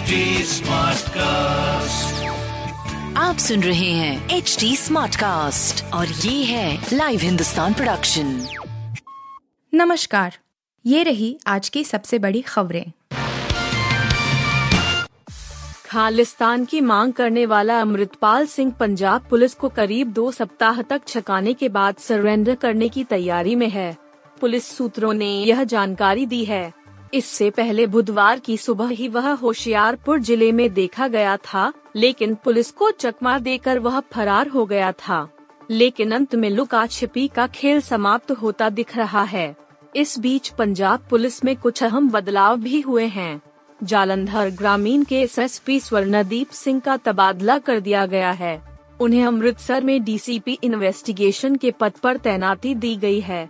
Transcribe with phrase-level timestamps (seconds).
[0.00, 0.12] HD
[0.44, 2.12] Smartcast.
[3.16, 8.46] आप सुन रहे हैं एच डी स्मार्ट कास्ट और ये है लाइव हिंदुस्तान प्रोडक्शन
[9.74, 10.38] नमस्कार
[10.86, 12.92] ये रही आज की सबसे बड़ी खबरें।
[15.86, 21.54] खालिस्तान की मांग करने वाला अमृतपाल सिंह पंजाब पुलिस को करीब दो सप्ताह तक छकाने
[21.54, 23.96] के बाद सरेंडर करने की तैयारी में है।
[24.40, 26.79] पुलिस सूत्रों ने यह जानकारी दी है।
[27.14, 32.70] इससे पहले बुधवार की सुबह ही वह होशियारपुर ज़िले में देखा गया था, लेकिन पुलिस
[32.70, 35.28] को चकमा देकर वह फरार हो गया था।
[35.70, 39.54] लेकिन अंत में लुका छिपी का खेल समाप्त होता दिख रहा है।
[39.96, 43.40] इस बीच पंजाब पुलिस में कुछ अहम बदलाव भी हुए हैं।
[43.82, 48.60] जालंधर ग्रामीण के एसएसपी स्वर्णदीप सिंह का तबादला कर दिया गया है।
[49.00, 53.48] उन्हें अमृतसर में डीसीपी इन्वेस्टिगेशन के पद पर तैनाती दी गई है।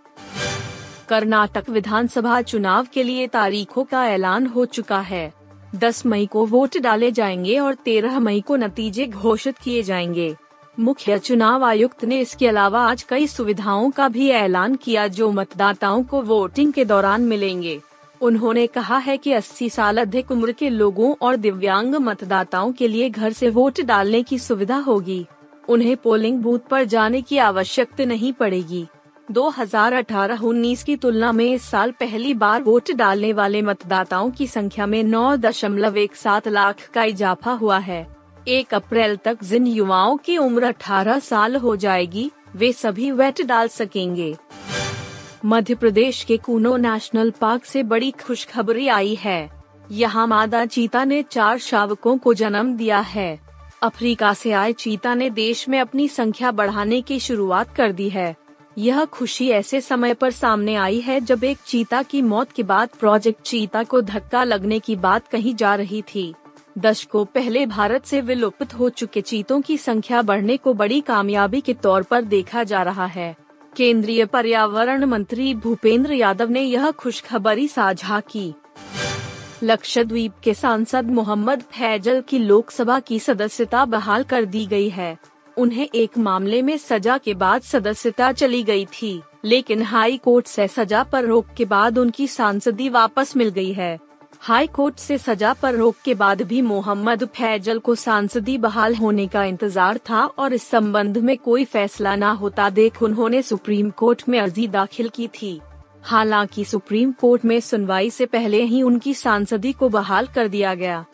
[1.10, 5.32] कर्नाटक विधानसभा चुनाव के लिए तारीखों का ऐलान हो चुका है।
[5.74, 10.36] 10 मई को वोट डाले जाएँगे और 13 मई को नतीजे घोषित किए जाएँगे।
[10.80, 16.02] मुख्य चुनाव आयुक्त ने इसके अलावा आज कई सुविधाओं का भी ऐलान किया जो मतदाताओं
[16.02, 17.80] को वोटिंग के दौरान मिलेंगे।
[18.20, 23.10] उन्होंने कहा है कि 80 साल अधिक उम्र के लोगों और दिव्यांग मतदाताओं के लिए
[23.10, 25.26] घर से वोट डालने की सुविधा होगी।
[25.68, 28.86] उन्हें पोलिंग बूथ पर जाने की आवश्यकता नहीं पड़ेगी।
[29.30, 35.02] 2018-19 की तुलना में इस साल पहली बार वोट डालने वाले मतदाताओं की संख्या में
[35.04, 38.16] नौ दशमलव एक सात लाख का इजाफा हुआ है।
[38.48, 43.68] एक अप्रैल तक जिन युवाओं की उम्र 18 साल हो जाएगी, वे सभी वेट डाल
[43.68, 44.36] सकेंगे।
[45.44, 49.50] मध्य प्रदेश के कूनो नेशनल पार्क से बड़ी खुशखबरी आई है।
[49.90, 53.40] यहाँ मादा चीता ने चार शावकों को जन्म दिया है।
[53.82, 58.36] अफ्रीका से आए चीता ने देश में अपनी संख्या बढ़ाने की शुरुआत कर दी है।
[58.78, 62.88] यह खुशी ऐसे समय पर सामने आई है जब एक चीता की मौत के बाद
[63.00, 66.34] प्रोजेक्ट चीता को धक्का लगने की बात कही जा रही थी।
[66.78, 71.74] दशकों पहले भारत से विलुप्त हो चुके चीतों की संख्या बढ़ने को बड़ी कामयाबी के
[71.74, 73.36] तौर पर देखा जा रहा है।
[73.76, 78.54] केंद्रीय पर्यावरण मंत्री भूपेंद्र यादव ने यह खुशखबरी साझा की।
[79.62, 85.18] लक्षद्वीप के सांसद मोहम्मद फैजल की लोकसभा की सदस्यता बहाल कर दी गई है।
[85.60, 90.68] उन्हें एक मामले में सजा के बाद सदस्यता चली गई थी, लेकिन हाई कोर्ट से
[90.68, 93.98] सजा पर रोक के बाद उनकी सांसदी वापस मिल गई है।
[94.40, 99.26] हाई कोर्ट से सजा पर रोक के बाद भी मोहम्मद फैजल को सांसदी बहाल होने
[99.26, 104.22] का इंतज़ार था और इस संबंध में कोई फैसला न होता देख उन्होंने सुप्रीम कोर्ट
[104.28, 105.60] में अर्जी दाखिल की थी।
[106.02, 111.04] हालाँकि सुप्रीम कोर्ट में सुनवाई से पहले ही उनकी सांसदी को बहाल कर दिया गया।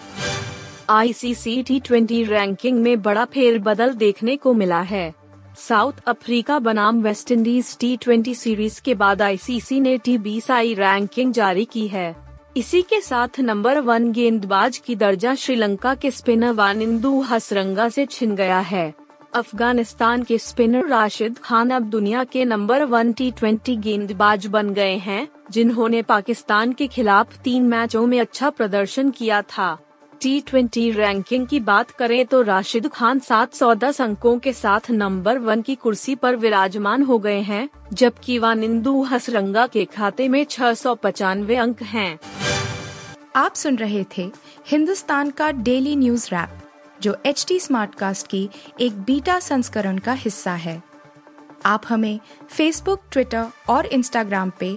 [0.89, 5.15] आईसीसी टी ट्वेंटी रैंकिंग में बड़ा फेरबदल देखने को मिला है।
[5.59, 10.75] साउथ अफ्रीका बनाम West Indies T twenty series के बाद आईसीसी ने टी बीस आई
[10.75, 12.15] रैंकिंग जारी की है।
[12.57, 18.35] इसी के साथ नंबर वन गेंदबाज की दर्जा श्रीलंका के स्पिनर वानिंदु हसरंगा से छिन
[18.37, 18.93] गया है।
[19.35, 24.95] अफ़गानिस्तान के स्पिनर राशिद खान अब दुनिया के नंबर वन टी ट्वेंटी गेंदबाज बन गए
[24.97, 29.79] हैं, जिन्होंने पाकिस्तान के खिलाफ तीन मैचों में अच्छा प्रदर्शन किया था।
[30.21, 34.91] टी ट्वेंटी रैंकिंग की बात करें तो राशिद खान सात सौ दस अंकों के साथ
[34.91, 40.45] नंबर वन की कुर्सी पर विराजमान हो गए हैं, जबकि वानिंदु हसरंगा के खाते में
[40.45, 42.19] छह सौ पचानवे अंक हैं।
[43.37, 44.31] आप सुन रहे थे
[44.67, 46.59] हिंदुस्तान का डेली न्यूज़ रैप,
[47.01, 48.49] जो एच टी स्मार्ट कास्ट की
[48.81, 50.83] एक बीटा संस्करण का हिस्सा है
[51.67, 52.19] आप हमें
[52.51, 54.77] फेसबुक ट्विटर और इंस्टाग्राम पे